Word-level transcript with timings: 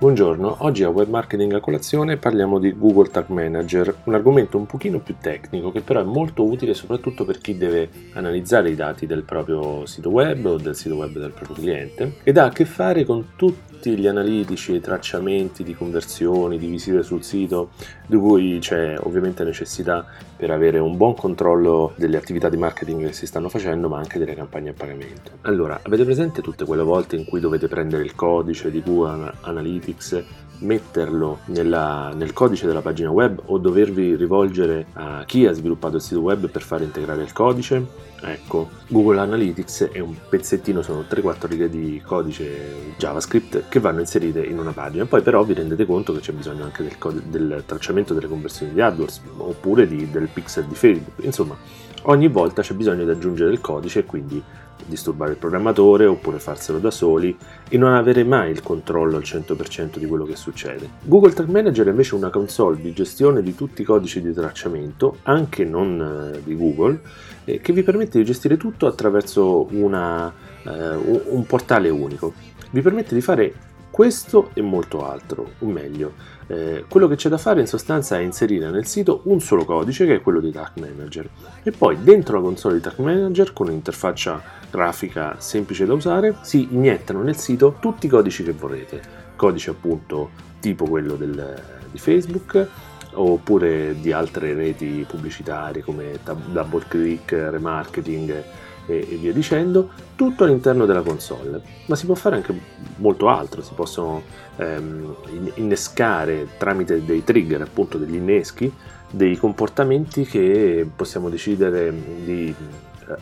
Buongiorno, 0.00 0.58
oggi 0.60 0.84
a 0.84 0.90
Web 0.90 1.08
Marketing 1.08 1.54
a 1.54 1.60
colazione 1.60 2.18
parliamo 2.18 2.60
di 2.60 2.72
Google 2.78 3.10
Tag 3.10 3.30
Manager, 3.30 3.92
un 4.04 4.14
argomento 4.14 4.56
un 4.56 4.64
pochino 4.64 5.00
più 5.00 5.16
tecnico 5.20 5.72
che 5.72 5.80
però 5.80 6.00
è 6.00 6.04
molto 6.04 6.44
utile 6.44 6.72
soprattutto 6.72 7.24
per 7.24 7.38
chi 7.38 7.58
deve 7.58 7.90
analizzare 8.12 8.70
i 8.70 8.76
dati 8.76 9.06
del 9.06 9.24
proprio 9.24 9.86
sito 9.86 10.10
web 10.10 10.44
o 10.44 10.56
del 10.56 10.76
sito 10.76 10.94
web 10.94 11.18
del 11.18 11.32
proprio 11.32 11.56
cliente 11.56 12.18
ed 12.22 12.36
ha 12.36 12.44
a 12.44 12.50
che 12.50 12.64
fare 12.64 13.04
con 13.04 13.30
tutti 13.34 13.67
gli 13.86 14.06
analitici 14.06 14.74
e 14.74 14.80
tracciamenti 14.80 15.62
di 15.62 15.74
conversioni, 15.74 16.58
di 16.58 16.66
visite 16.66 17.02
sul 17.02 17.22
sito, 17.22 17.70
di 18.06 18.16
cui 18.16 18.58
c'è 18.60 18.96
ovviamente 19.00 19.44
necessità 19.44 20.04
per 20.36 20.50
avere 20.50 20.78
un 20.78 20.96
buon 20.96 21.14
controllo 21.14 21.92
delle 21.96 22.16
attività 22.16 22.48
di 22.48 22.56
marketing 22.56 23.06
che 23.06 23.12
si 23.12 23.26
stanno 23.26 23.48
facendo 23.48 23.88
ma 23.88 23.98
anche 23.98 24.18
delle 24.18 24.34
campagne 24.34 24.70
a 24.70 24.74
pagamento. 24.74 25.30
Allora, 25.42 25.80
avete 25.82 26.04
presente 26.04 26.42
tutte 26.42 26.64
quelle 26.64 26.82
volte 26.82 27.16
in 27.16 27.24
cui 27.24 27.40
dovete 27.40 27.68
prendere 27.68 28.02
il 28.02 28.14
codice 28.14 28.70
di 28.70 28.82
Google 28.82 29.32
Analytics 29.40 30.24
metterlo 30.60 31.38
nella, 31.46 32.12
nel 32.14 32.32
codice 32.32 32.66
della 32.66 32.80
pagina 32.80 33.10
web 33.10 33.40
o 33.46 33.58
dovervi 33.58 34.16
rivolgere 34.16 34.86
a 34.94 35.24
chi 35.24 35.46
ha 35.46 35.52
sviluppato 35.52 35.96
il 35.96 36.02
sito 36.02 36.20
web 36.20 36.48
per 36.48 36.62
far 36.62 36.82
integrare 36.82 37.22
il 37.22 37.32
codice? 37.32 38.06
Ecco, 38.20 38.68
Google 38.88 39.20
Analytics 39.20 39.90
è 39.92 40.00
un 40.00 40.14
pezzettino, 40.28 40.82
sono 40.82 41.04
3-4 41.08 41.46
righe 41.46 41.68
di 41.68 42.02
codice 42.04 42.94
JavaScript 42.96 43.68
che 43.68 43.78
vanno 43.78 44.00
inserite 44.00 44.44
in 44.44 44.58
una 44.58 44.72
pagina. 44.72 45.04
Poi 45.04 45.22
però 45.22 45.44
vi 45.44 45.54
rendete 45.54 45.86
conto 45.86 46.12
che 46.12 46.20
c'è 46.20 46.32
bisogno 46.32 46.64
anche 46.64 46.82
del, 46.82 47.22
del 47.22 47.62
tracciamento 47.64 48.14
delle 48.14 48.26
conversioni 48.26 48.72
di 48.72 48.80
AdWords 48.80 49.20
oppure 49.36 49.86
di, 49.86 50.10
del 50.10 50.28
pixel 50.32 50.64
di 50.64 50.74
Facebook. 50.74 51.22
Insomma, 51.22 51.56
ogni 52.02 52.28
volta 52.28 52.62
c'è 52.62 52.74
bisogno 52.74 53.04
di 53.04 53.10
aggiungere 53.10 53.52
il 53.52 53.60
codice 53.60 54.00
e 54.00 54.04
quindi 54.04 54.42
disturbare 54.88 55.32
il 55.32 55.36
programmatore 55.36 56.06
oppure 56.06 56.38
farselo 56.38 56.78
da 56.78 56.90
soli 56.90 57.36
e 57.68 57.76
non 57.76 57.92
avere 57.94 58.24
mai 58.24 58.50
il 58.50 58.62
controllo 58.62 59.16
al 59.16 59.22
100% 59.22 59.98
di 59.98 60.06
quello 60.06 60.24
che 60.24 60.36
succede. 60.36 60.88
Google 61.02 61.32
Tag 61.32 61.48
Manager 61.48 61.86
è 61.86 61.90
invece 61.90 62.14
una 62.14 62.30
console 62.30 62.80
di 62.80 62.92
gestione 62.92 63.42
di 63.42 63.54
tutti 63.54 63.82
i 63.82 63.84
codici 63.84 64.20
di 64.20 64.32
tracciamento, 64.32 65.18
anche 65.22 65.64
non 65.64 66.32
eh, 66.34 66.42
di 66.42 66.56
Google, 66.56 67.00
eh, 67.44 67.60
che 67.60 67.72
vi 67.72 67.82
permette 67.82 68.18
di 68.18 68.24
gestire 68.24 68.56
tutto 68.56 68.86
attraverso 68.86 69.66
una, 69.70 70.32
eh, 70.64 70.94
un 71.28 71.44
portale 71.46 71.88
unico. 71.88 72.32
Vi 72.70 72.80
permette 72.80 73.14
di 73.14 73.20
fare 73.20 73.54
questo 73.90 74.50
e 74.54 74.62
molto 74.62 75.08
altro, 75.08 75.52
o 75.58 75.66
meglio, 75.66 76.12
eh, 76.46 76.84
quello 76.88 77.08
che 77.08 77.16
c'è 77.16 77.28
da 77.28 77.38
fare 77.38 77.60
in 77.60 77.66
sostanza 77.66 78.16
è 78.18 78.22
inserire 78.22 78.70
nel 78.70 78.86
sito 78.86 79.20
un 79.24 79.40
solo 79.40 79.64
codice 79.64 80.06
che 80.06 80.16
è 80.16 80.20
quello 80.22 80.40
di 80.40 80.50
Tag 80.50 80.72
Manager 80.78 81.28
e 81.62 81.70
poi 81.70 82.02
dentro 82.02 82.36
la 82.36 82.42
console 82.42 82.76
di 82.76 82.80
Tag 82.80 82.98
Manager 82.98 83.52
con 83.52 83.68
un'interfaccia 83.68 84.42
grafica 84.70 85.36
semplice 85.38 85.84
da 85.84 85.92
usare 85.94 86.36
si 86.42 86.68
iniettano 86.70 87.22
nel 87.22 87.36
sito 87.36 87.76
tutti 87.80 88.06
i 88.06 88.08
codici 88.08 88.44
che 88.44 88.52
vorrete, 88.52 89.00
codice 89.36 89.70
appunto 89.70 90.30
tipo 90.60 90.86
quello 90.86 91.16
del, 91.16 91.62
di 91.90 91.98
Facebook 91.98 92.66
oppure 93.12 93.98
di 94.00 94.12
altre 94.12 94.54
reti 94.54 95.04
pubblicitarie 95.08 95.82
come 95.82 96.18
Double 96.22 96.84
Click, 96.88 97.32
Remarketing 97.32 98.44
e, 98.88 99.06
e 99.08 99.16
via 99.16 99.32
dicendo, 99.32 99.90
tutto 100.16 100.44
all'interno 100.44 100.86
della 100.86 101.02
console. 101.02 101.60
Ma 101.86 101.94
si 101.94 102.06
può 102.06 102.14
fare 102.14 102.36
anche 102.36 102.58
molto 102.96 103.28
altro, 103.28 103.62
si 103.62 103.72
possono 103.74 104.22
ehm, 104.56 105.14
innescare 105.54 106.48
tramite 106.58 107.04
dei 107.04 107.22
trigger, 107.22 107.60
appunto 107.62 107.98
degli 107.98 108.16
inneschi, 108.16 108.72
dei 109.10 109.36
comportamenti 109.36 110.24
che 110.24 110.88
possiamo 110.94 111.28
decidere 111.28 111.94
di 112.24 112.54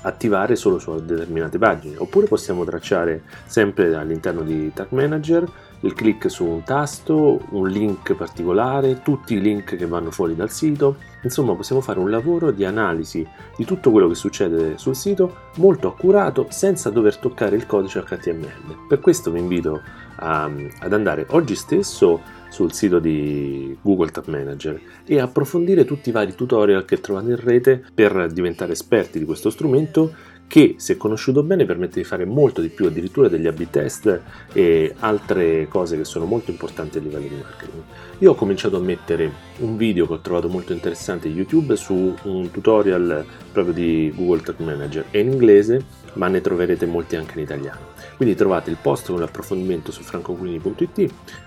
attivare 0.03 0.56
solo 0.56 0.78
su 0.78 0.94
determinate 1.05 1.59
pagine 1.59 1.97
oppure 1.98 2.27
possiamo 2.27 2.64
tracciare 2.64 3.22
sempre 3.44 3.94
all'interno 3.94 4.42
di 4.42 4.72
Tag 4.72 4.89
Manager 4.91 5.48
il 5.80 5.92
click 5.92 6.30
su 6.30 6.44
un 6.44 6.62
tasto, 6.62 7.41
un 7.50 7.69
link 7.69 8.14
particolare, 8.14 9.02
tutti 9.02 9.34
i 9.34 9.41
link 9.41 9.76
che 9.76 9.87
vanno 9.87 10.10
fuori 10.10 10.34
dal 10.34 10.50
sito, 10.50 10.97
insomma 11.22 11.54
possiamo 11.54 11.81
fare 11.81 11.98
un 11.98 12.10
lavoro 12.10 12.50
di 12.50 12.64
analisi 12.64 13.26
di 13.56 13.64
tutto 13.64 13.91
quello 13.91 14.09
che 14.09 14.15
succede 14.15 14.78
sul 14.78 14.97
sito 14.97 15.50
molto 15.56 15.88
accurato 15.88 16.47
senza 16.50 16.91
dover 16.91 17.16
toccare 17.19 17.56
il 17.56 17.66
codice 17.66 18.03
HTML. 18.03 18.86
Per 18.88 19.00
questo 19.00 19.31
vi 19.31 19.38
invito 19.38 19.82
a, 20.16 20.44
ad 20.44 20.92
andare 20.92 21.26
oggi 21.31 21.54
stesso 21.54 22.20
sul 22.49 22.73
sito 22.73 22.99
di 22.99 23.77
Google 23.81 24.11
Tag 24.11 24.27
Manager 24.27 24.81
e 25.05 25.21
approfondire 25.21 25.84
tutti 25.84 26.09
i 26.09 26.12
vari 26.12 26.34
tutorial 26.34 26.84
che 26.84 27.01
trovate 27.01 27.31
in 27.31 27.41
rete 27.41 27.83
per 27.93 28.31
diventare 28.33 28.73
esperti 28.73 29.19
di 29.19 29.25
questo 29.25 29.51
strumento 29.51 30.12
che 30.49 30.77
se 30.79 30.97
conosciuto 30.97 31.43
bene 31.43 31.65
permette 31.65 32.01
di 32.01 32.05
fare 32.05 32.25
molto 32.25 32.61
di 32.61 32.69
più, 32.69 32.87
addirittura 32.87 33.29
degli 33.29 33.47
A-B 33.47 33.67
test 33.69 34.21
e 34.53 34.95
altre 35.01 35.67
cose 35.69 35.97
che 35.97 36.05
sono 36.05 36.25
molto 36.25 36.51
importanti 36.51 36.99
a 36.99 37.01
livello 37.01 37.27
di 37.27 37.34
marketing. 37.34 37.83
Io 38.19 38.31
ho 38.31 38.34
cominciato 38.34 38.77
a 38.77 38.81
mettere 38.81 39.31
un 39.59 39.77
video 39.77 40.07
che 40.07 40.15
ho 40.15 40.21
trovato 40.21 40.49
molto 40.49 40.73
interessante 40.73 41.28
YouTube 41.28 41.77
su 41.77 42.15
un 42.23 42.51
tutorial 42.51 43.25
proprio 43.53 43.75
di 43.75 44.13
Google 44.15 44.43
Tag 44.43 44.59
Manager, 44.61 45.07
è 45.11 45.19
in 45.19 45.33
inglese 45.33 46.05
ma 46.17 46.28
ne 46.28 46.41
troverete 46.41 46.87
molti 46.87 47.17
anche 47.17 47.33
in 47.34 47.45
italiano. 47.45 47.95
Quindi 48.17 48.34
trovate 48.34 48.71
il 48.71 48.78
post 48.81 49.09
con 49.09 49.21
l'approfondimento 49.21 49.93
su 49.93 50.03
francoquini.it. 50.03 50.95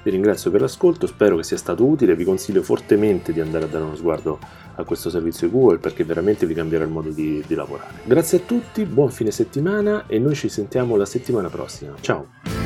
Vi 0.03 0.11
ringrazio 0.11 0.51
per 0.51 0.61
l'ascolto, 0.61 0.88
spero 1.07 1.37
che 1.37 1.43
sia 1.43 1.57
stato 1.57 1.85
utile, 1.85 2.15
vi 2.15 2.23
consiglio 2.23 2.61
fortemente 2.61 3.33
di 3.33 3.41
andare 3.41 3.65
a 3.65 3.67
dare 3.67 3.83
uno 3.83 3.95
sguardo 3.95 4.39
a 4.75 4.83
questo 4.83 5.09
servizio 5.09 5.49
Google 5.49 5.77
perché 5.77 6.03
veramente 6.03 6.45
vi 6.45 6.53
cambierà 6.53 6.85
il 6.85 6.91
modo 6.91 7.09
di, 7.09 7.43
di 7.45 7.55
lavorare. 7.55 8.01
Grazie 8.03 8.39
a 8.39 8.41
tutti, 8.41 8.85
buon 8.85 9.11
fine 9.11 9.31
settimana 9.31 10.05
e 10.07 10.19
noi 10.19 10.35
ci 10.35 10.49
sentiamo 10.49 10.95
la 10.95 11.05
settimana 11.05 11.49
prossima. 11.49 11.93
Ciao! 11.99 12.58